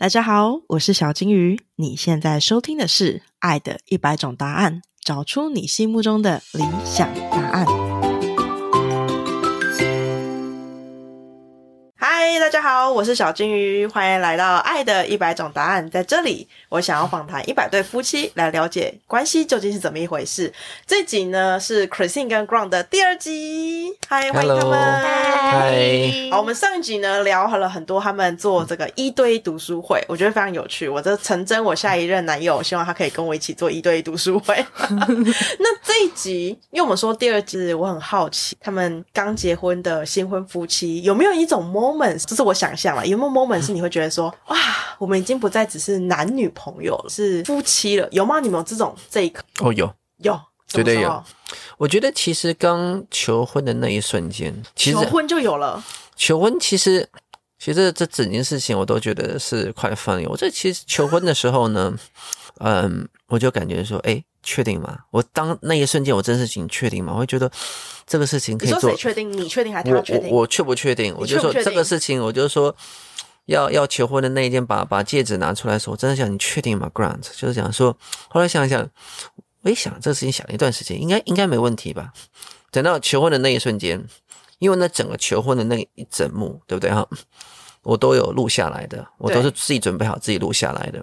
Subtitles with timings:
[0.00, 1.60] 大家好，我是小金鱼。
[1.74, 7.87] 你现在收听的是《爱的一百种答案》，找出你心目中的理想答案。
[12.48, 15.86] 大家好，我是小金鱼，欢迎来到《爱的一百种答案》。
[15.90, 20.50] 在这里，我想要访谈一百对夫妻，来了解关系究竟是怎么一回事。
[20.86, 23.94] 这集呢是 Christine 跟 Ground 的第二集。
[24.08, 24.78] 嗨，欢迎他们。
[24.80, 30.88] 嗨，好，我们上一集呢聊了很多他们做这个一对一读书会，我觉得非常有趣。
[30.88, 34.56] 我这成真我下一任男友，希望他可以跟我一起做一对一读书会。
[34.88, 44.56] 那这一集，因为我们说第二集，我很好奇，他们刚结婚的新婚夫妻有没有一种 moment，这是我想象了，有没有 moment 是你会觉得说， 哇，
[44.96, 48.38] 我们已经不再只是男女朋友了，是夫妻了，有吗？
[48.38, 49.42] 你们有这种这一刻？
[49.58, 51.24] 哦，有，有，绝对有。
[51.78, 55.82] 我觉得其实刚求婚的那一瞬间，其实求婚就有了，
[56.14, 57.08] 求婚其实
[57.58, 60.28] 其实这整件事情我都觉得是快 funny。
[60.28, 61.92] 我这其实求婚的时候呢，
[62.60, 64.98] 嗯，我就感觉说，哎，确定吗？
[65.10, 67.12] 我当那一瞬间，我真的是你确定吗？
[67.14, 67.50] 我会觉得
[68.06, 69.32] 这个事情可以做你说谁，确定？
[69.32, 70.30] 你确定还是他确定？
[70.30, 71.14] 我我确不确定？
[71.18, 72.74] 我就说这个事情，我就说
[73.46, 77.96] 要要求婚的那一天，把把戒指拿出来的时候，我真的想你确定吗？Grant 就是想说，
[78.28, 78.88] 后来想一想，
[79.62, 82.12] 我一想这个事情想了一段时间，应该应该没问题吧？
[82.70, 84.04] 等到求婚的那一瞬间，
[84.58, 87.08] 因为那整个求婚的那一整幕，对不对哈？
[87.82, 91.02] 我都有录下来的，我都是自己准备好自己录下来的。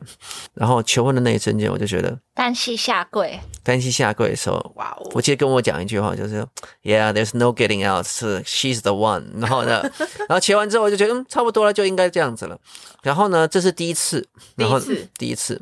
[0.53, 5.09] 然后求婚的那一瞬间，我就觉得单膝下跪，单膝下跪的时候，哇哦！
[5.13, 6.45] 我记得跟我讲一句话，就是
[6.83, 9.25] Yeah, there's no getting out，是 She's the one。
[9.39, 9.81] 然后呢，
[10.27, 12.59] 然后切完之后我就觉得嗯差不多了，就应该这样子了。
[13.01, 15.61] 然后呢，这是第一次，然后第一次第一次。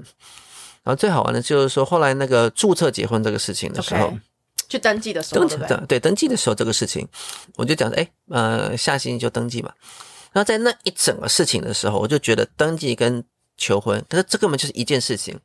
[0.84, 4.14] 然后最好玩的就是说，后来那个注册结婚这个事情的时候
[4.68, 7.08] 去登记的时候，登对登记的时候这个事情，
[7.56, 9.72] 我就讲哎呃下星期就登记嘛。
[10.34, 13.24] 然后在那一整个事情的时候，我就觉得登记跟
[13.56, 15.40] 求婚，可是这根本就是一件事情。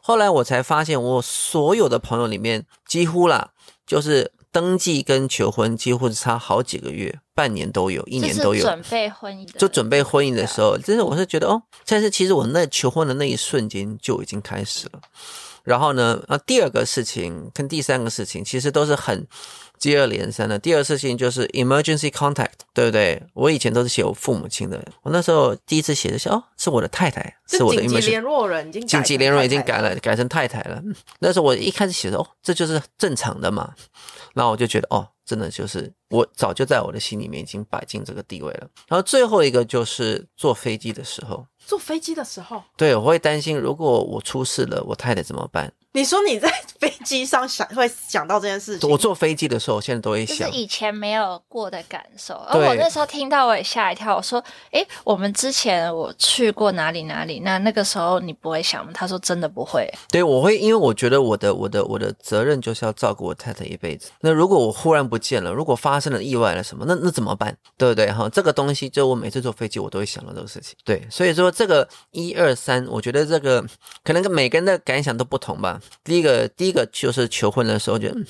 [0.00, 3.50] 后来我才发现，我所有的朋友里面，几乎啦，
[3.86, 8.62] 就是登记跟求婚几乎是差好几个月，半年都有，一年都有。
[8.62, 15.00] 准备婚姻的，就准备婚姻的时候，真是我是觉得哦，但是其实我那求婚的那一瞬间就已经开始了。
[15.64, 19.26] 然后呢，啊，第二个事情跟第三个事情其实都是很
[19.78, 20.58] 接二连三的。
[20.58, 23.22] 第二个事情就是 emergency contact，对不对？
[23.34, 30.82] 我以前都是写我父母亲的，我那时候第一次写的是哦，是我的太太，是我的紧急联络人已经改紧急联络已经改了，改成太太了。
[30.84, 33.72] 嗯那时候我一开始写的哦，这就是正常的嘛。
[34.34, 38.68] 然后我就觉得哦，真的就是我早就在我的心里面已经摆进这个地位了。
[38.86, 45.72] 然后最后一个就是坐飞机的时候，坐飞机的时候，对我会担心，如果我出事了，我太太怎么办？
[45.92, 52.34] 你说你在飞机上想会想到这件事情，我坐飞机的时候，我现在都会想，就是以前没有过的感受。
[52.34, 57.40] 而对我那时候听到我也吓一跳，我说：“诶，我们之前我去过哪里哪里？
[57.40, 59.90] 那那个时候你不会想吗？”他说：“真的不会。
[60.10, 64.10] 对我会，因为我觉得我的我的我的责任就是要照顾我太太一辈子。
[64.20, 67.56] 那如果我忽然不见了，如果发生了意外了什么，那那怎么办？
[67.78, 68.12] 对不对？
[68.12, 70.76] 哈，这个东西就我每次坐飞机我都会想到这个事情。
[70.84, 73.64] 对，所以说这个一二三，我觉得这个
[74.04, 75.77] 可能跟每个人的感想都不同吧。
[76.04, 78.08] 第一个第一个就是求婚的时候就。
[78.08, 78.24] 嗯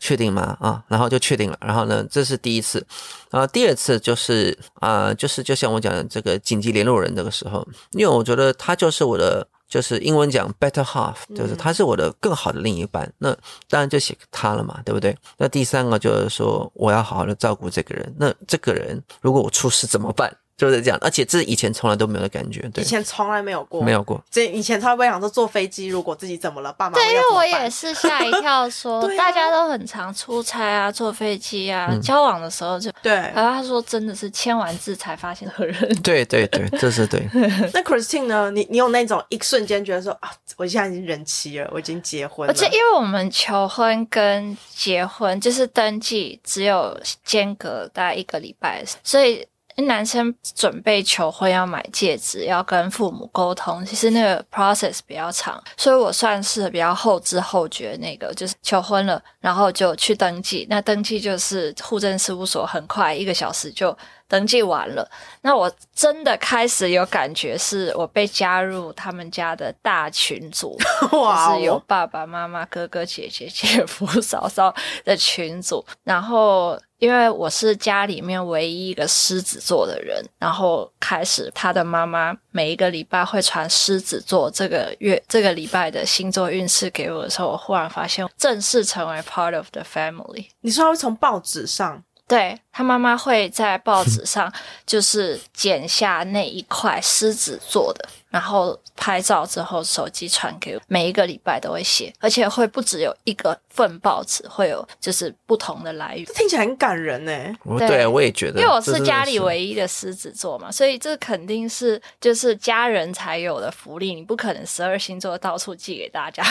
[0.00, 0.56] 确定吗？
[0.60, 1.58] 啊，然后就确定了。
[1.60, 2.86] 然后呢，这是第一次。
[3.32, 13.12] 然后第二次就是啊、就是就像我讲的这个紧急联络人这个时候，因为我觉得他就是我的，就是英文讲 better half，就是他是我的更好的另一半。
[13.18, 13.36] 那
[13.68, 15.16] 当然就写他了嘛，对不对？
[15.36, 18.14] 那第三个就是说我要好好的照顾这个人。
[18.20, 20.32] 那这个人如果我出事怎么办？
[20.58, 23.92] 就是这样，而且这是以前从来都没有的感觉，对以，前从来没有过，没。
[23.92, 24.22] 有过。
[24.30, 32.90] 这以前他会不会想说坐飞机，如果自己怎么了，爸”妈对，因为我也是吓一跳说， 大家都很常出差啊，坐飞机啊，嗯交往的时候就。
[33.00, 33.12] 对。
[33.12, 35.74] 然后他说：“真的是签完字才发现的人。
[36.02, 37.24] 对对对，这是对。
[37.72, 38.50] 那 Christine 呢？
[38.50, 49.46] 你你有那种一瞬间觉得说啊，我现在已经人妻了，我已经结婚了，而且因为我们求婚跟结婚就是登记只有间隔大概一个礼拜，所以
[49.86, 60.66] 男生准备求婚要买戒指，要跟父母沟通，其实那个 process 比较长，所以我算是比较后知后觉那个，就是求婚了，然后就去登记。
[60.68, 65.08] 那登记就是户政事务所，很快一个小时就登记完了。
[65.42, 70.76] 那我真的开始有感觉，是我被加入他们家的大群组，
[71.12, 74.74] 哇 就是有哦，爸爸妈妈、哥哥姐姐、姐夫、嫂嫂
[75.04, 75.84] 的群组。
[76.04, 90.46] 然后，因为我是家里面唯一一个狮子座的人，然后开始他的妈妈每一个礼拜会传狮子座这个月、这个礼拜的星座运势给我的时候，我忽然发现正式成为 part of the family。
[90.60, 94.52] 你说他会从报纸上对他妈妈会在报纸上
[94.84, 106.24] 就是剪下那一块狮子座的，然后拍照之后手机传给我，每一个礼拜都会写，而且会不只有一个份报纸，会有就是不同的来源。
[106.26, 107.32] 这听起来很感人呢。
[107.32, 116.42] 对我对我也觉得，因为我是家里唯一的狮子座嘛，所以这肯定是就是家人才有的福利，你不可能十二星座到处寄给大家。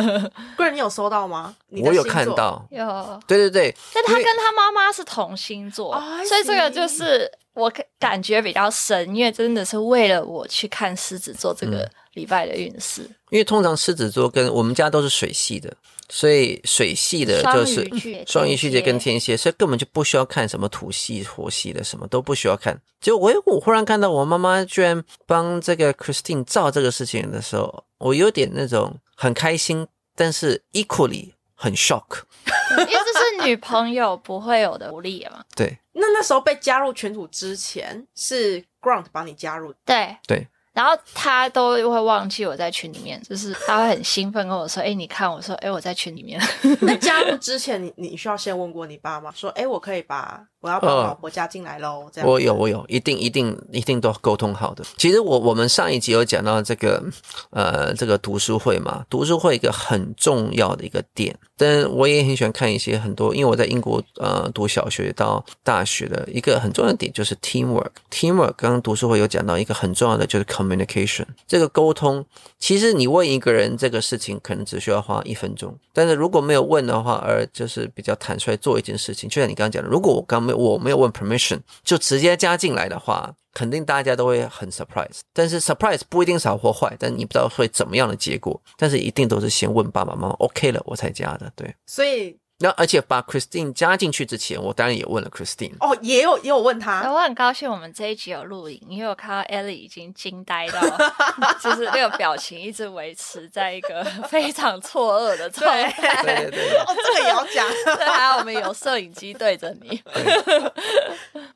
[0.56, 1.54] 不然，你有收到吗？
[1.82, 13.02] 我有，看到，有，对对对，但他跟他妈妈是同星座，哦所以这个就是我感感觉比较深，因为真的是为了我去看狮子座这嗯个礼拜的运势。
[13.30, 15.76] 因为通常狮子座跟我们家都是水系的，
[16.08, 17.84] 所以水系的就是
[18.26, 22.80] 双鱼巨蟹跟天天蝎，所以根本就不需要看什么土系、火系的，什么都不需要看。
[23.00, 32.22] 结果我我忽然看到我妈妈居然帮这个 Christine 照这个事情的时候，我有点那种很开心，但是 equally 很 shock。
[32.70, 35.44] 因为这是女朋友不会有的福利嘛。
[35.56, 39.78] 对那那时候被加入群组之前，是 Grant 帮你加入的。
[39.84, 40.46] 对对，
[40.78, 46.40] 然后他都会忘记我在群里面，就是他会很兴奋跟我说：“哎、你看，我说，哎、我在群里面。
[46.82, 52.30] 那加入之前，你你需要先问过你爸妈，说，哎，我可以把我要把老婆加进来喽，这样。
[52.30, 54.84] 我有，我有，一定，一定，一定都沟通好的。
[54.96, 57.02] 其实我我们上一集有讲到这个，
[57.50, 61.36] 呃，这个读书会嘛，读书会一个很重要的一个点。
[61.56, 67.90] 但我也很喜欢看一些很多，因为我在英国呃读小学到大学的一个很重要的点就是 teamwork。
[68.12, 72.24] teamwork 刚刚读书会有讲到一个很重要的就是 communication，这个沟通。
[72.58, 85.20] 其实你问一个人这个事情，可能只需要花一分钟，但是如果没有问的话，而就是比较坦率做一件事情，就像你刚刚讲的，如果我刚没我没有问 permission，就直接加进来的话，肯定大家都会很 surprise。
[85.32, 91.50] 但是 surprise 不一定是好或坏，但你不知道会怎么样的结果，但是一定都是先问爸爸妈妈 OK 了，我才加的。
[91.56, 95.74] 对，所以那而且把 Christine 加进去之前，我当然也问了 Christine。
[95.78, 100.80] 哦，也有也有问他，我很高兴我们这一集有录影，因为我看到 Ellie 已经惊呆到，
[101.62, 106.22] 就是那个表情一直维持在一个 非常错愕的状态。
[106.24, 107.68] 对对对哦，这个也要讲。
[107.96, 110.02] 对，还有我们有摄影机对着你。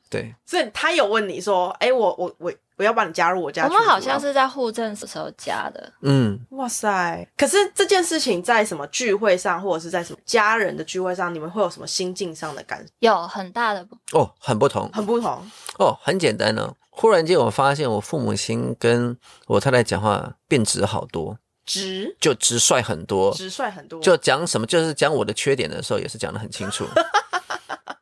[0.09, 3.69] 对，所以他有问你说，哎，我我我我要把你加入我家我。
[3.69, 7.27] 们好像是在户政的时候加的，嗯，哇塞！
[7.37, 14.89] 可是这件事情在什么聚会上，或者是在什么家人的聚会上，你们会有什么心境上的感有很大的不哦，很不同。
[14.93, 15.45] 很不同？
[15.77, 19.17] 哦，很简单呢、忽然间我发现我父母亲跟
[19.47, 26.85] 我太太讲话变直好多，直就直率很多，直率很多，就讲什么就是讲我的缺点的时候也是讲的很清楚。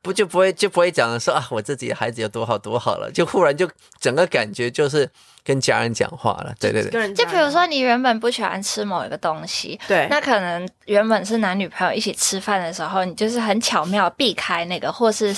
[0.02, 3.70] 不就不会就不会讲说啊，我自己的孩子有多好多好了，就忽然就
[4.00, 5.10] 整个感觉就是
[5.44, 15.36] 跟家人讲话了，对对对，就比如说，你原本不喜欢吃某一个东西，对，那可能原本是男女朋友一起吃饭的时候，你就是很巧妙避开那个，或是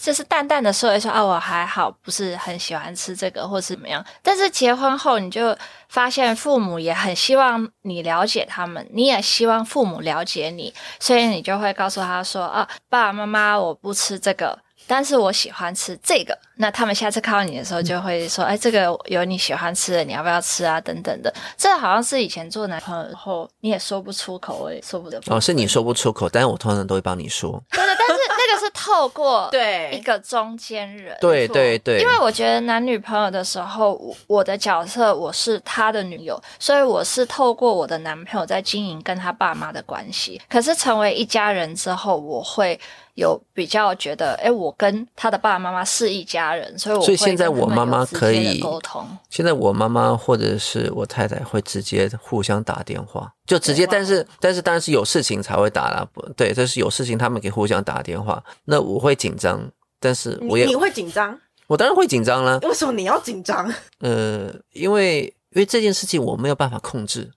[0.00, 4.04] 就是淡淡的说一说啊，我还好，不是很喜欢吃这个，或是怎么样。
[4.22, 5.56] 但是结婚后，你就
[5.88, 14.58] 发现父母也很希望你了解他们，你也希望父母了解你，所以你就会告诉他说啊，爸爸妈妈，我不吃这个。
[14.86, 21.30] 但是我喜欢吃这个，那他们下次看到你的时候就会说：“哎，这个有你喜欢吃的，你要不要吃啊？”等等的。
[21.58, 25.20] 这好像是以前做男朋友后你也说不出口，我也说不得。
[25.26, 28.17] 哦，是你说不出口，但是我通常都会帮你说，对，但是
[28.58, 31.16] 那个是透过对一个中间人。
[31.20, 40.40] 对对对，因为我觉得男女朋友的时候，我我的角色我是他的女友，所以我是透过我的男朋友在经营跟他爸妈的关系。
[40.48, 42.78] 可是成为一家人之后，我会
[43.18, 49.04] 有比较觉得，哎，我跟他的爸爸妈妈是一家人，所以我所以会现在我妈妈可以沟通。
[49.28, 59.60] 现在我妈妈或者是我太太会直接互相打电话，就直接，但是但是当然是有事情才会打啦，不对，这是有事情他们可以互相打电话，那我会紧张，
[59.98, 61.36] 但是我也你你会紧张？
[61.66, 63.68] 我当然会紧张啦，为什么你要紧张？
[63.98, 67.30] 呃，因为因为这件事情我没有办法控制，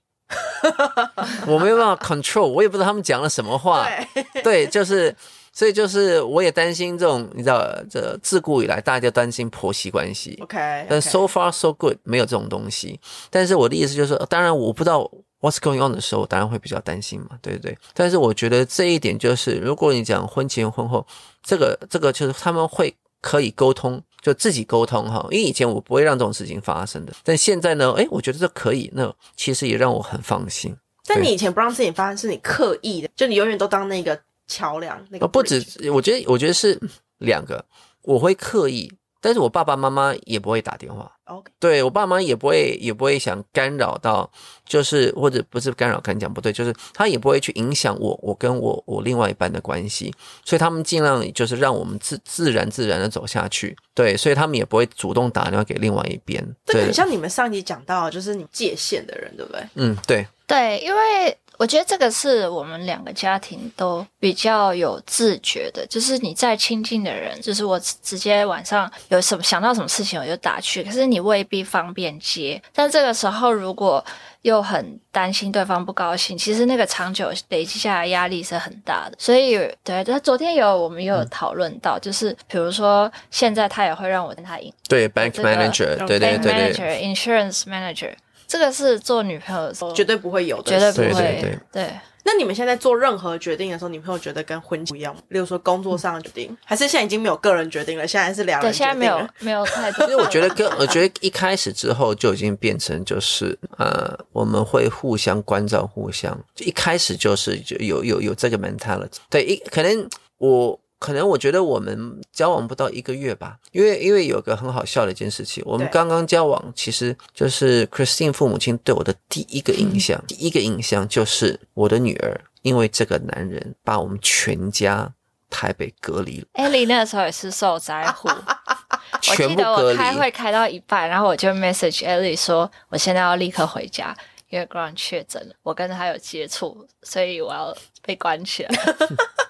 [1.46, 3.84] 我没有办法 control，我也不知道他们讲了什么话，
[4.14, 5.14] 对，对，就是，
[5.52, 10.38] 所以就是我也担心这种，你知道，这自古以来大家都担心婆媳关系。
[10.42, 12.98] OK，但 so far so good 没有这种东西。
[13.30, 15.00] 但是我的意思就是说，当然我不知道
[15.40, 17.76] what's going on 的时候，我当然会比较担心嘛，对不对？
[17.92, 21.06] 但是我觉得这一点就是，如果你讲婚前婚后，
[21.42, 25.26] 这个这个就是他们会可以沟通，就自己沟通哈。
[25.30, 30.74] 因为以前我不会让这种事情发生的，但现在呢，诶，我觉得这可以，那其实也让我很放心。
[31.06, 36.78] 但你以前不让事情发生，是你刻意的，就你永远都当那个桥梁，那个呃，不止我觉得，我觉得是
[37.18, 37.64] 两个，
[38.02, 41.10] 我会刻意，但是我爸爸妈妈也不会打电话。
[41.26, 44.30] OK，对我爸妈也不会也不会想干扰到，
[44.66, 50.12] 就是或者不是干扰，跟你讲不对，就是他也不会去影响我我跟我我另外一半的关系，
[50.44, 59.66] 所以他们尽量就是让我们自自然自然的走下去，对，所以他们也不会主动打电话给另外一边，对这很，像你们上集讲到，就是你界限的人，对不对？
[59.76, 72.60] 嗯，对，对，因为我觉得这个是我们两个家庭都比较有自觉的，就是你再亲近的人，就是我直接晚上有什么想到什么事情我就打去，可是你未必方便接。
[72.74, 74.04] 但这个时候如果
[74.42, 79.16] 又很担心对方不高兴，其实那个长久累积下来压力是很大的。
[79.16, 84.72] 所以对，他昨天有我们也有讨论到，就是比如说现在他也会让我跟他赢。
[84.88, 88.12] 对，bank manager，对对对对，insurance manager，
[88.52, 91.22] 这个是做女朋友的时候绝对不会有的，绝对不会。
[91.22, 91.90] 对对对
[92.24, 95.22] 那你们现在做任何决定的时候，女朋友觉得跟婚不一样吗？
[95.28, 100.08] 例如说工作上的决定，还是现在已经没有个人决定了，现在是两人对，现在没有决定了没有太多。
[100.10, 109.16] 因为我觉得跟 我觉得一开始之后就已经变成就是呃，我们会互相关照，互相就一开始就是就有有有这个 mentality。
[109.30, 125.12] 对，一可能我可能我觉得我们交往不到一个月吧，因为因为有个很好笑的一件事情，我们对刚刚交往，其实就是 Christine 父母亲对我的第一个印象，第一个印象就是我的女儿因为这个男人把我们全家
[125.50, 128.28] 台北隔离了，艾莉那个时候也是受灾户，
[129.28, 129.98] 我全记得部隔离。
[129.98, 134.16] 我开会开到一半，然后我就 message 艾莉说，我现在要立刻回家，
[134.50, 138.70] 因为 Grant 确诊了，我跟他有接触，所以我要被关起来。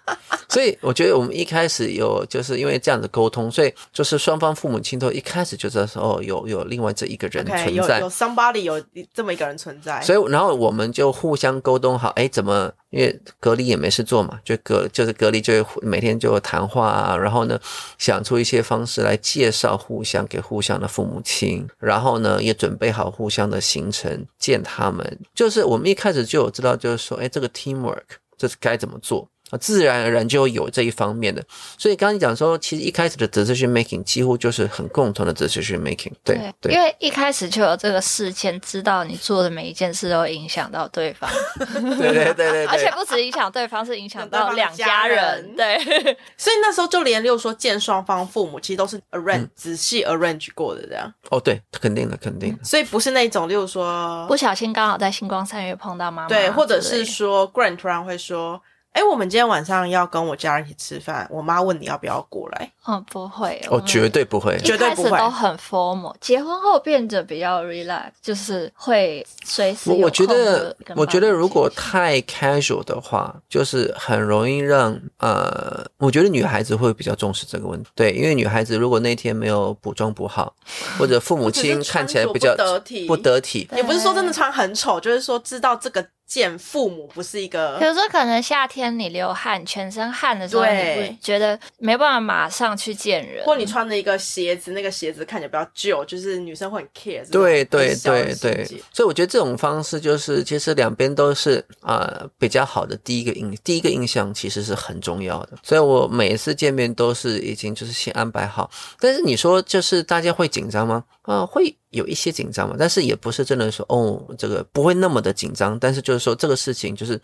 [0.52, 8.82] 所以我觉得我们一开始有就是因为这样的沟通，所以就是双方父母亲都一开始就知道说哦，有有另外这一个人存在有有 somebody 有
[9.14, 17.58] 这么一个人存在，所以然后我们就互相沟通好，哎，怎么因为隔离也没事做嘛，就隔就是隔离就会每天就谈话啊，然后呢
[17.96, 28.02] 想出一些方式来介绍互相给互相的父母亲，然后呢也准备好互相的行程见他们，就是我们一开始就有知道，就是说，哎，这个 teamwork
[28.36, 29.28] 这是该怎么做。
[29.52, 31.44] 啊，自然而然就有这一方面的，
[31.76, 41.30] 所以刚刚你讲说，其实一开始的 decision making 几乎就是很共同的 decision making，对对因为一开始就有这个事件，知道你做的每一件事都影响到对方，
[41.98, 45.52] 对对对对而且，不止影响对方，是影响到两家家人人。
[45.56, 58.58] 对，所以那时候就连六说见双方父母，其实都是 arrange、仔嗯细 arrange 过的这样，哦对，肯定的肯定的，所以不是那种，例如说不小心刚好在星光三月碰到妈妈，对，或者是说 Grant 突然会说。
[58.92, 62.70] 哎，我们今天晚上要跟我家人一起吃饭，我妈问你要不要过来。
[62.86, 77.88] 嗯，不会，我哦绝对不会，绝对不会一开始都很 formal，结婚后变得比较 relax，就是会随时有我我觉得，我觉得如果太 casual 的话，就是很容易让呃，我觉得女孩子会比较重视这个问题。
[77.94, 80.54] 对，因为女孩子如果那天没有补妆补好，
[80.98, 108.70] 或者父母亲看起来比较不得体不得体，也不是说真的穿很丑，就是说知道这个见父母不是一个比如说，可能夏天你流汗、全身汗的时候，对你会觉得没办法马上去见人，或你穿的一个鞋子，那个鞋子看起来比较旧，就是女生会很 care 这种对对对对，所以我觉得这种方式就是，其实两边都是啊、呃比较好的第一个印第一个印象其实是很重要的，所以我每一次见面都是已经就是先安排好。
[108.98, 111.04] 但是你说就是大家会紧张吗？
[111.22, 117.20] 啊、会有一些紧张嘛，但是也不是真的说哦这个不会那么的紧张，但是就是说这个事情就是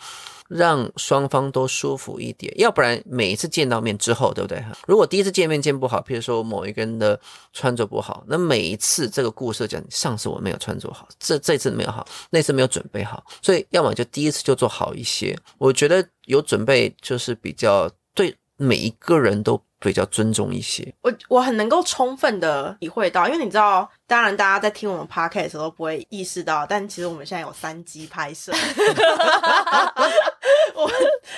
[0.49, 4.65] 让双方都舒服一点，要不然每一次见到面之后，对不对？
[4.87, 7.19] 如果第一次见面见不好，譬如说某一个人的
[7.53, 15.37] 穿着不好，那每一次这个故事讲上次我没有穿着好，这这次没有好，那次没有准备好，所以要么就第一次就做好一些。
[15.59, 20.93] 我觉得有准备就是比较对每一个人都比较尊重一些。
[21.03, 28.53] 我我很能够充分的体会到，因为你知道，当然大家在听我们 podcast 的时候都不会意识到，但其实我们现在有三机拍摄，
[30.75, 30.95] 我们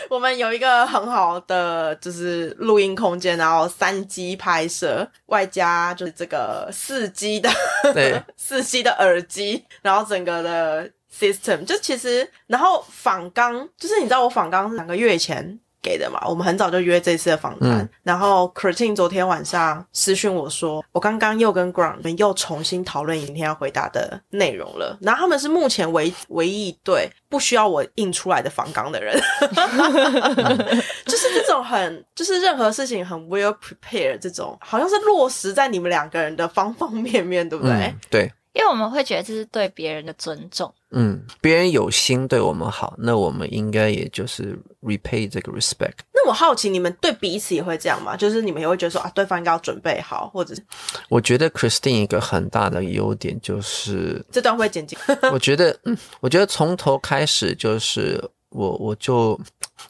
[0.09, 7.51] 我们有一个很好的就是录音空间，然后三机拍摄，外加就是这个四机的
[7.95, 15.59] 对 四机的耳机，然后整个的 system 就其实，然后仿钢就是你知道我仿钢是两个月前。
[15.83, 24.99] 给的嘛，我们很早就约这次的访谈，嗯然后 Curtin 昨天晚上私讯我说，我刚刚又跟 Grant 们又重新讨论明天要回答的内容了。
[25.01, 29.15] 然后他们是目前唯唯一一对不需要我印出来的访纲的人，
[31.07, 37.73] 就是这种很就是任何事情很 well prepared 这种，好像是落实在你们两个人的方方面面，对不对？
[37.73, 40.73] 嗯，对，因为我们会觉得这是对别人的尊重。
[40.93, 45.99] 嗯，别人有心对我们好，那我们应该也就是 repay 这个 respect。
[46.13, 48.17] 那我好奇，你们对彼此也会这样吗？
[48.17, 50.65] 就是你们也会觉得说啊，对方应该要准备好，或者是
[51.09, 54.99] 我觉得 Christine 一个很大的优点就是，这段会剪辑？
[55.33, 59.39] 我觉得，嗯，我觉得从头开始就是我我就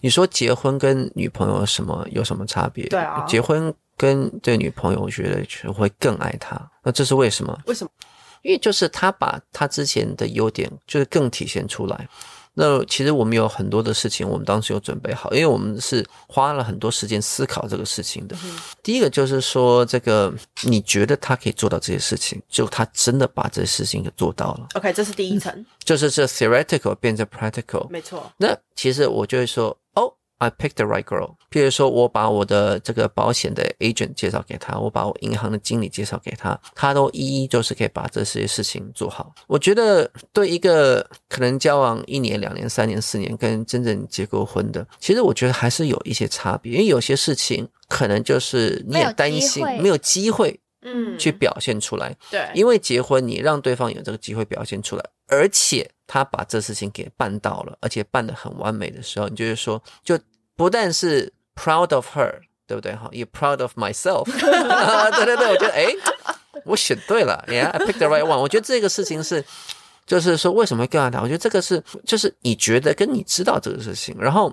[0.03, 2.87] 你说结婚跟女朋友什么有什么差别？
[2.89, 6.61] 对啊结婚跟这个女朋友，我觉得我会更爱她。
[6.83, 7.59] 那这是为什么？
[7.65, 7.91] 为什么？
[8.43, 12.09] 因为就是他把他之前的优点就是更体现出来。
[12.53, 18.37] 那其实我们有很多的事情，我们当时有准备好，因为我们是花了很多时间思考这个事情的。
[18.83, 27.89] 第一个就是说，这个你觉得他可以做到这些事情，就他真的把这些事情给做到了，OK，这是第一层，就是这 theoretical 变成 practical。
[27.89, 28.31] 没错。
[28.39, 31.37] 那其实我就会说，哦，I picked the right girl。
[31.51, 39.33] 譬如说我把我的这个保险的 agent 介绍给他，我把我银行的经理介绍给他，他都一一就是可以把这些事情做好。
[39.47, 52.17] 我觉得对一个可能交往一年、两年、三年、四年，跟真正结过婚的，其实我觉得还是有一些差别，因为有些事情可能就是你也担心没有机会嗯，去表现出来。
[52.31, 60.19] 对，因为结婚，你让对方有这个机会表现出来，而且他把这事情给办到了，而且办得很完美的时候，你就是说，就
[60.57, 62.95] 不但是 proud of her，对不对？
[62.95, 64.25] 哈，也 proud of myself。
[65.17, 65.87] 对对对，我觉得哎，
[66.65, 68.39] 我选对了，Yeah，I picked the right one。
[68.39, 69.45] 我觉得这个事情是，
[70.07, 71.21] 就是说为什么会更爱他？
[71.21, 74.53] 我觉得这个是，就是你觉得跟你知道这个事情，然后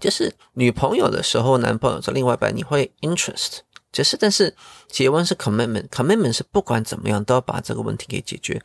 [0.00, 3.60] 就是女朋友的时候，男朋友在，另外一半你会 interest。
[3.90, 4.54] 就是，但是
[4.88, 8.60] 结婚是 commitment，commitment 是不管怎么样都要把这个问题给解决。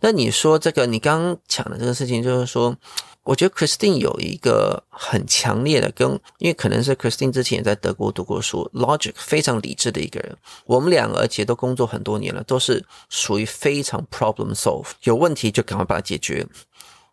[0.00, 2.74] 那你说这个，你刚刚讲的这个事情，就是说，
[3.22, 10.36] 我觉得 Christine 有一个很强烈的跟，因为可能是 Christine 之前也在德国读过书，logic 非常理智的一个人。
[10.64, 16.46] 我们两个而且都工作很多年了，都是属于非常 problem solve，有问题就赶快把它解决。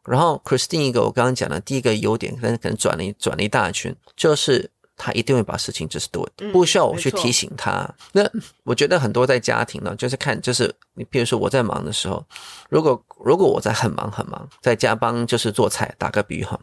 [0.04, 4.72] 然后 Christine 一个我刚刚讲的第一个优点，但是可能转了一转了一大圈，就是
[5.04, 7.90] 他一定会把事情 do it，、嗯不需要我去提醒他。
[8.12, 8.22] 那
[8.64, 12.24] 我觉得很多在家庭呢，就是看，就是你比如说我在忙的时候，
[12.70, 16.60] 如果如果我在很忙很忙，在家帮就是做菜，打个比喻哈，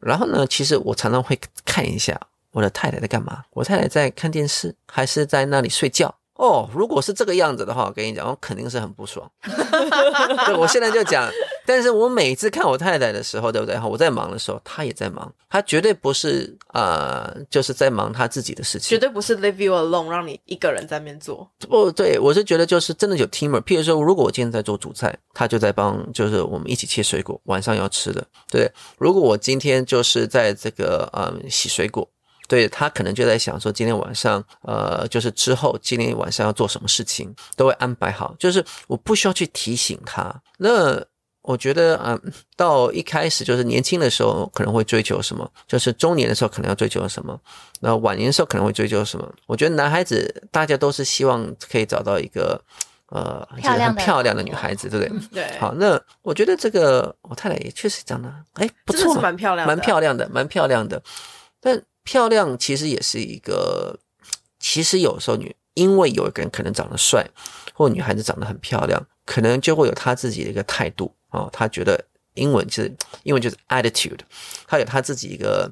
[0.00, 6.12] 然后呢，其实我常常会看一下我的太太在干嘛，我太太在看电视还是在那里睡觉。
[6.34, 9.30] 哦，如果是这个样子的话，我跟你讲，我肯定是很不爽。
[10.44, 11.30] 对，我现在就讲，
[11.66, 13.76] 但是我每次看我太太的时候，对不对？
[13.76, 18.98] 哈，我在忙的时候，她也在忙，她绝对不是呃，就是在忙她自己的事情绝。
[18.98, 21.50] 对不是 leave you alone，让你一个人在那边做。
[21.68, 23.60] 不对，我是觉得就是真的有 teamer。
[23.62, 28.24] 譬如说，如果我今天在做主菜，她就在帮，就是我们一起切水果，晚上要吃的。
[28.48, 32.08] 对，如果我今天就是在这个嗯洗水果，
[32.48, 40.32] 对他可能就在想说，今天晚上呃，就是之后今天晚上要做什么事情，都会安排好，就是我不需要去提醒他。
[40.58, 41.04] 那
[41.46, 47.38] 我觉得啊、嗯到一开始就是年轻的时候可能会追求什么，就是中年的时候可能要追求什么，
[47.80, 49.32] 那晚年的时候可能会追求什么？
[49.46, 52.60] 我觉得男孩子大家都是希望可以找到一个
[53.10, 55.44] 呃漂亮的很漂亮的女孩子，对不对？
[55.44, 61.02] 对，好，那我觉得这个我太太也确实长得哎不错，蛮漂亮的，蛮漂亮的，蛮漂亮的。
[61.60, 63.98] 但漂亮其实也是一个，
[64.58, 67.26] 其实有时候女因为有一个人可能长得帅，
[67.74, 72.02] 或女孩子长得很漂亮，可能就会有她自己的一个态度哦，他觉得
[72.34, 74.20] 英文其实英文就是 attitude，
[74.66, 75.70] 他有他自己一个，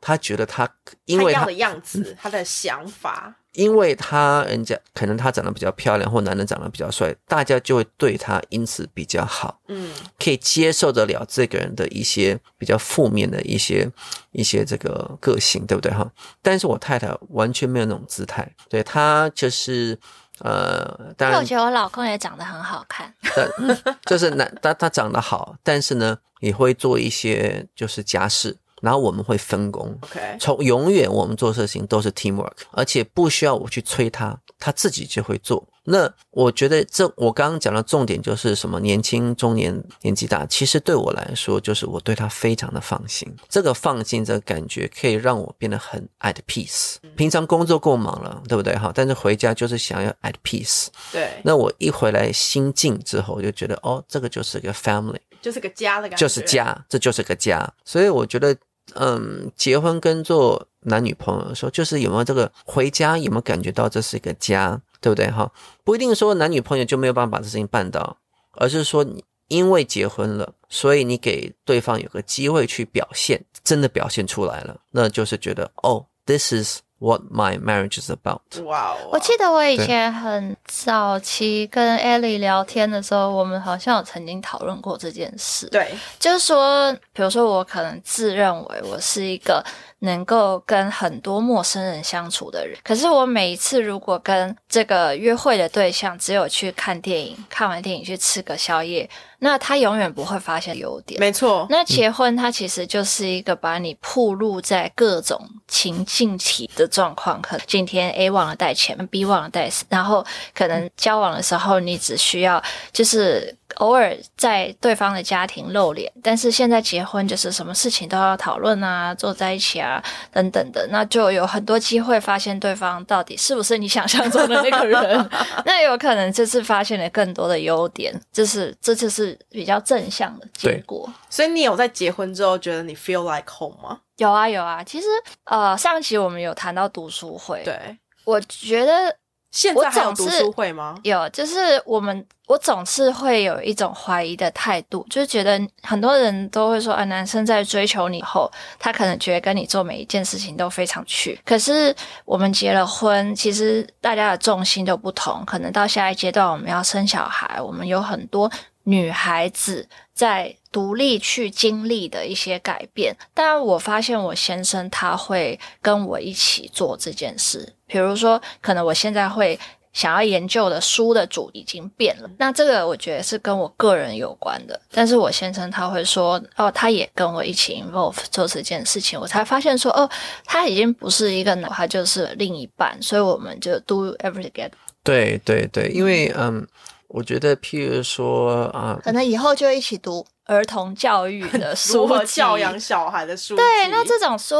[0.00, 0.68] 他觉得他
[1.04, 9.60] 因为她他要的样子，他的想法，因为他人家可能他长得比较漂亮，或男人长得比较帅，大家就会对他因此比较好。
[9.68, 13.90] 嗯，可以接受得了这个人的一些比较负面的一些
[14.32, 16.10] 一些这个个性，对不对哈？
[16.42, 19.98] 但是我太太完全没有那种姿态，对她就是
[20.40, 23.12] 呃，当然因为我觉得我老公也长得很好看，
[24.06, 29.96] 就是男他他长得好，但是呢也会做一些就是家事，然后我们会分工。
[30.02, 35.66] OK，从永远我们做事情都是 teamwork，而且不需要我去催他，他自己就会做。
[35.90, 38.78] 那我觉得这我刚刚讲的重点就是什么？
[38.78, 43.26] 年轻、中年、年纪大，其实对我来说，就是我对他非常的放心。
[43.48, 46.96] 这个放心这个感觉，可以让我变得很 at peace。
[47.16, 48.76] 平常工作够忙了，对不对？
[48.76, 50.88] 哈，但是回家就是想要 at peace。
[51.10, 55.16] 对，那我一回来心静之后，我就觉得哦，这个就是个 family。
[55.40, 57.66] 就是个家的感觉，就是，家，这就是个家。
[57.84, 58.54] 所以我觉得，
[58.94, 65.30] 嗯，结婚跟做男女朋友的时候，就是有没有这个回家，有没有感觉到这是一个家，对不对？
[65.30, 65.50] 哈，
[65.84, 68.16] 不一定说男女朋友就没有办法把这事情办到，
[68.52, 78.40] 而是说你因为结婚了，所以你给对方有个机会去表现，真的表现出来了，那就是觉得哦，this is what my marriage is about。
[78.64, 79.10] 哇哦！
[79.12, 85.66] 我记得我以前很早期跟 Ellie 聊天的时候，我们好像有曾经讨论过这件事。
[85.68, 89.64] 对，就是说，比如说我可能自认为我是一个
[90.00, 99.08] 能够跟很多陌生人相处的人，可是我每一次如果跟这个约会的对象只有去看电影，看完电影去吃个宵夜，
[99.40, 101.18] 那他永远不会发现优点。
[101.18, 101.66] 没错。
[101.68, 125.30] 那结婚它其实就是一个把你曝露在各种情境体的状况，可能今天 A 忘了带钱，B 忘了带，然后可能交往的时候你只需要就是偶尔在对方的家庭露脸，但是现在结婚就是什么事情都要讨论啊，坐在一起啊等等的，那就有很多机会发现对方到底是不是你想象中的那个人，
[125.64, 131.10] 那有可能这次发现了更多的优点，这是这就是比较正向的结果。
[131.30, 134.00] 所以你有在结婚之后觉得你 feel like home 吗？
[134.16, 135.06] 有啊有啊，其实
[135.44, 139.14] 呃上期我们有谈到读书会，对，我觉得
[139.50, 140.98] 现在还有读书会吗？
[141.02, 158.50] 有，就是我们我总是会有一种怀疑的态度，就是觉得很多人都会说啊，男生在追求你后，他可能觉得跟你做每一件事情都非常去，可是我们结了婚，其实大家的重心都不同，可能到下一阶段我们要生小孩，我们有很多
[158.84, 160.54] 女孩子在。
[160.70, 167.72] 独立去经历的一些改变，但我发现我先生他会跟我一起做这件事。
[167.88, 169.58] 比如说，可能我现在会
[169.92, 174.80] 想要研究的书的主已经变了，那这个我觉得是跟我个人有关的。
[174.92, 180.08] 但是我先生他会说，哦，他也跟我一起 involve 做这件事情，我才发现说，哦，
[180.44, 184.70] 他已经不是一个男，他就是另一半，所以我们就 do everything together。
[185.02, 186.64] 对对对，因为嗯，
[187.08, 190.24] 我觉得譬如说啊，可能以后就一起读。
[190.48, 193.54] 儿童教育的 书，如何教养小孩的书。
[193.54, 194.54] 对，那这种书，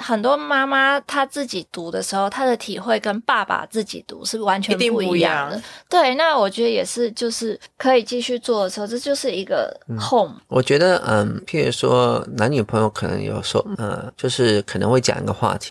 [0.00, 5.62] 很多妈妈她自己读的时候，她的体会跟爸爸自己读是完全不一样的。
[5.88, 10.34] 对，那我觉得也是，就是可以继续做的时候，这就是一个 home。
[10.48, 15.70] 我觉得，嗯，譬如说男女朋友可能有时候，嗯，就是可能会讲一个话题。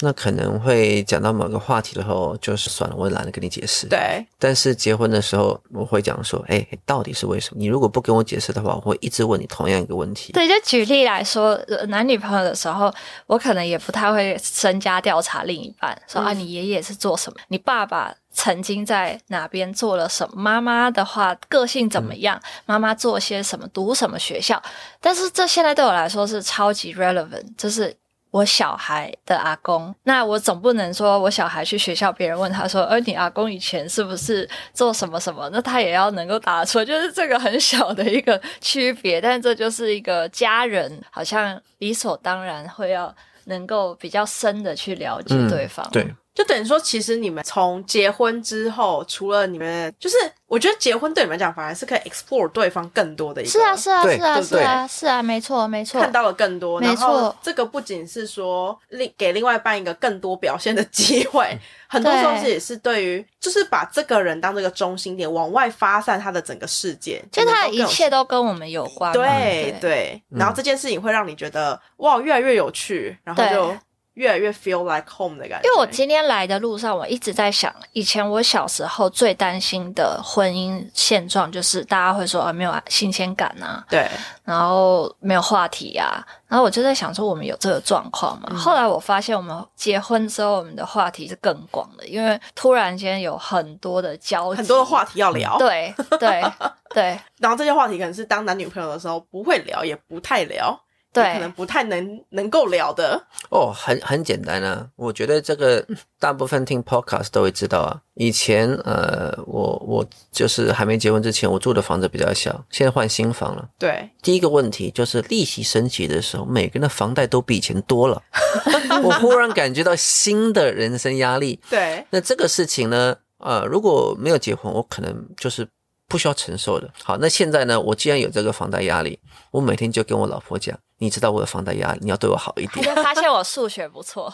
[0.00, 3.88] 那可能会讲到某个话题的时候，就是算了，我也懒得跟你解释。
[3.88, 4.24] 对。
[4.38, 7.58] 但是结婚的时候，我会讲说，哎，到底是为什么？
[7.58, 10.32] 你如果不跟我解释的话，我会一直问你同样一个问题。
[10.32, 12.94] 对，就举例来说，男女朋友的时候，
[13.26, 17.40] 我可能也不太会身家调查另一半，说啊，你爷爷是做什么？
[17.48, 20.40] 你爸爸曾经在哪边做了什么？
[20.40, 22.40] 妈妈的话，个性怎么样？
[22.66, 23.66] 妈妈做些什么？
[23.72, 24.62] 读什么学校？
[25.00, 27.96] 但是这现在对我来说是超级 relevant，就是。
[28.38, 43.12] 我小孩的阿公，那我总不能说我小孩去学校，别人问他说：“呃，你阿公以前是不是做什么什么？”那他也要能够答出，就是这个很小的一个区别，但这就是一个家人，好像理所当然会要
[43.46, 45.84] 能够比较深的去了解对方。
[45.90, 46.06] 对。
[46.38, 53.50] 就等于说，其实你们从结婚之后，除了你们，就是我觉得结婚对你们来讲，反而是可以 explore 对方更多的一个。
[53.50, 56.00] 是啊，是啊，是啊，是啊，是啊，没错，没错。
[56.00, 57.34] 看到了更多，没错。
[57.42, 69.12] 这个不仅是说另给另外一半一个更多表现的机会，很多时候是也是对于，就是把这个人当这个中心点，往外发散他的整个世界，就他的一切都跟我们有关。
[69.12, 70.22] 对对。
[70.28, 73.76] 然后这件事情会让你觉得哇，越来越有趣，然后就。
[74.18, 75.68] 越来越 feel like home 的感觉。
[75.68, 84.08] 因为我今天来的路上，我一直在想，以前我小时候最担心的婚姻现状，就是大家会说啊，没有新鲜感啊，对，
[84.42, 88.58] 然后没有话题啊，然后我就在想说，我们有这个状况吗？
[88.58, 96.42] 后来我发现，我们结婚之后，我们的话题是更广的，因为突然间有很多的交很多的话题要聊，对对
[96.90, 100.76] 对， 然后这些话题可能是当男女朋友的时候不会聊，也不太聊。
[101.12, 104.86] 对，可能不太能能够聊的哦，很很简单啊。
[104.94, 105.84] 我觉得这个
[106.18, 108.00] 大部分听 podcast 都会知道啊。
[108.14, 113.68] 以前呃，我我就是还没结婚之前，我住的房子比较小，现在换新房了。
[113.78, 118.22] 对，第一个问题就是利息升级的时候，每个人的房贷都比以前多了，
[119.02, 121.58] 我忽然感觉到新的人生压力。
[121.70, 125.66] 对，那这个事情呢，呃，如果没有结婚，我可能就是
[126.06, 126.90] 不需要承受的。
[127.02, 129.18] 好，那现在呢，我既然有这个房贷压力，
[129.52, 130.78] 我每天就跟我老婆讲。
[130.98, 132.84] 你知道我的房贷压力，你要对我好一点。
[132.84, 134.30] 就发现我数学不错，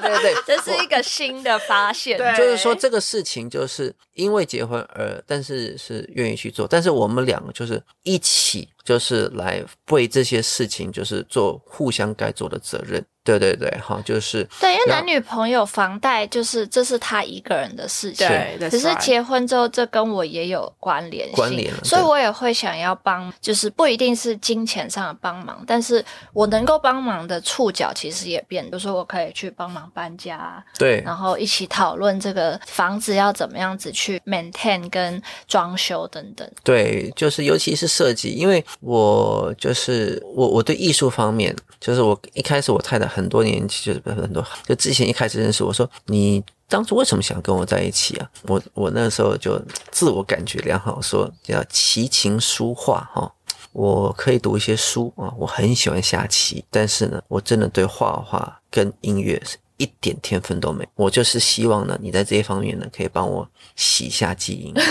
[0.00, 2.18] 对对， 这是一个新的发现。
[2.36, 13.04] 就是说这个事情就是因为结婚而，但是是愿意去做，但是我们两个就是一起，就是来为这些事情就是做互相该做的责任。
[13.24, 25.93] 对对对，哈，就是对，因为男女朋友房贷就是这是他一个人的事情，对，只是结婚之后这跟我也有关联关联，所以我也会想要帮，就是不一定是金钱上的帮忙，但是。
[25.94, 36.50] 是我能够帮忙的触角其实也变，比如说我可以去帮忙搬家，对，然后一起讨论这个房子要怎么样子去 maintain 跟装修等等。
[36.62, 46.42] 对，就是尤其是设计，因为我就是我我对艺术方面，就是我一开始我太太很多年就是很多就之前一开始认识我说你。
[46.66, 48.28] 当初为什么想跟我在一起啊？
[48.44, 53.30] 我我那时候就自我感觉良好，说叫琴棋书画哈，
[53.74, 60.88] 我可以读一些书啊，我很喜欢下棋，但是呢，我真的对画画跟音乐是一点天分都没。
[60.94, 64.72] 我就是希望呢，你在这一方面呢，可以帮我洗下基因。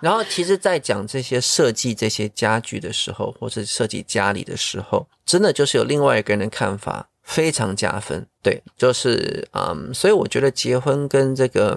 [0.00, 7.08] 然后，其实，在讲这些设计这些家具的时候，或是设计家里的时候，真的就是有另外一个人的看法。
[7.26, 11.76] 非常加分，对，就是嗯，所以我觉得结婚跟这个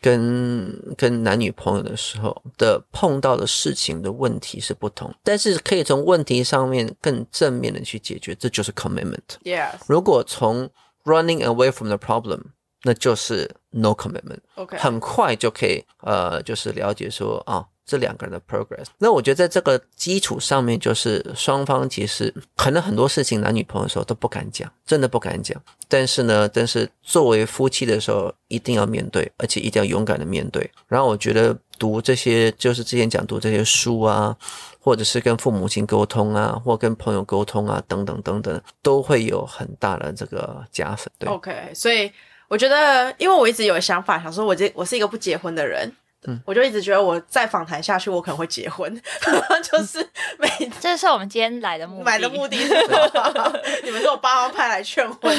[0.00, 9.38] 跟跟男女朋友的时候的碰到的事情的问题是不同，但是可以从问题上面更正面的去解决，这就是 commitment。
[9.44, 9.74] Yes。
[9.86, 10.70] 如果从
[11.04, 12.42] running away from the problem，
[12.82, 14.40] 那就是 no commitment。
[14.54, 14.76] OK。
[14.78, 17.66] 很快就可以呃，就是了解说啊。
[17.88, 25.58] 这两个人的 progress，那我觉得在这个基础上面，就是双方其实可能很多事情男女朋友的时候都不敢讲，真的不敢讲。
[25.88, 30.70] 但是呢，但是作为夫妻的时候，一定要面对，而且一定要勇敢的面对。
[30.86, 34.36] 然后我觉得读这些，就是之前讲读这些书啊，
[34.78, 41.10] 或者是跟父母亲沟通啊，或跟朋友沟通啊，等等等等，都会有很大的这个加分。
[41.18, 42.12] 对，OK，所以
[42.48, 45.90] 我觉得，因为我一直有想法，想说我这我是一个不结婚的人。
[46.26, 48.92] 嗯，我就一直觉得我再访谈下去，我可能会结婚，
[49.62, 50.04] 就是
[50.38, 50.48] 每
[50.80, 53.60] 这是我们今天来的目的，买的目的是什么？
[53.84, 55.36] 你们是我爸妈派来劝婚。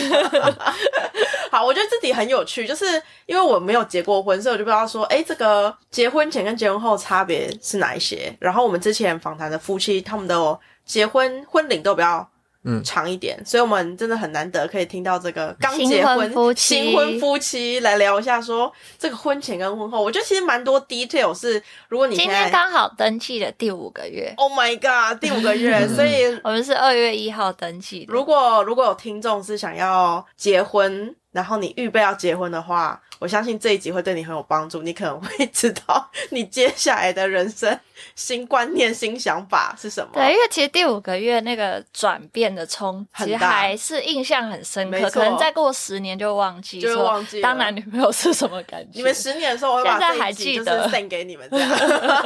[1.52, 2.86] 好，我觉得这题很有趣，就是
[3.26, 8.34] 因为我没有结过婚，所以我就不知道说，哎，这个结婚前跟结婚后差别是哪一些？
[8.40, 12.30] 然后我们之前访谈的夫妻，他们的结婚婚龄都比较。
[12.64, 28.06] 嗯，长一点，所以我们真的很难得可以听到这个刚结婚新婚夫妻来聊一下，说这个婚前跟婚后，我觉得其实蛮多 detail 是，如果你今天刚好登记的第五个月，Oh my god，第五个月，所以我们是二月一号登记。
[28.10, 33.02] 如果如果有听众是想要结婚，然后你预备要结婚的话。
[33.20, 37.78] 我相信这一集会对你很有帮助，你可能会知道你接下来的人生
[38.16, 40.12] 新观念、新想法是什么。
[40.14, 48.92] 对，因为其实第五个月那个转变的冲击还是印象很深刻，可能再过十年就忘记，就忘记当男女朋友是什么感觉。
[48.94, 51.70] 你们十年的时候，我会把这一集就是送给你们这样。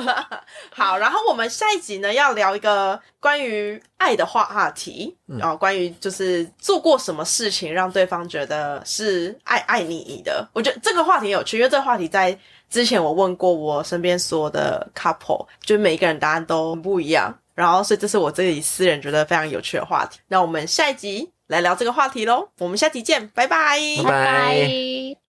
[0.70, 10.83] 好，然后我们下一集呢要聊一个关于爱的话话题，然后关于就是做过什么事情让对方觉得是爱爱你的，我觉得。
[10.84, 12.38] 这个话题有趣，因为这个话题在
[12.70, 17.34] 之前我问过我身边所有的 couple，就每一个人答案都不一样。
[17.56, 20.20] 然后，所以这是我自己私人觉得非常有趣的话题。
[20.28, 22.50] 那我们下一集来聊这个话题喽。
[22.58, 25.18] 我们下集见，拜拜，拜拜。